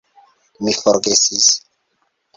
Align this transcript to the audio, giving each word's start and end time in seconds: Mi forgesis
Mi 0.63 0.71
forgesis 0.81 1.47